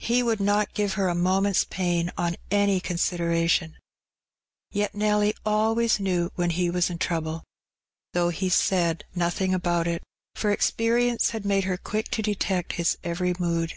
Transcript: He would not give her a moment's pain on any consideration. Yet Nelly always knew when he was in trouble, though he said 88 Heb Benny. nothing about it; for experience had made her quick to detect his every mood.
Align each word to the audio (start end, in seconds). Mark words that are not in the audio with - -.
He 0.00 0.24
would 0.24 0.40
not 0.40 0.74
give 0.74 0.94
her 0.94 1.06
a 1.06 1.14
moment's 1.14 1.62
pain 1.64 2.10
on 2.18 2.34
any 2.50 2.80
consideration. 2.80 3.76
Yet 4.72 4.92
Nelly 4.92 5.34
always 5.46 6.00
knew 6.00 6.32
when 6.34 6.50
he 6.50 6.68
was 6.68 6.90
in 6.90 6.98
trouble, 6.98 7.44
though 8.12 8.30
he 8.30 8.48
said 8.48 8.86
88 8.88 8.88
Heb 8.88 8.98
Benny. 9.12 9.20
nothing 9.24 9.54
about 9.54 9.86
it; 9.86 10.02
for 10.34 10.50
experience 10.50 11.30
had 11.30 11.44
made 11.44 11.62
her 11.62 11.76
quick 11.76 12.08
to 12.08 12.22
detect 12.22 12.72
his 12.72 12.98
every 13.04 13.34
mood. 13.38 13.74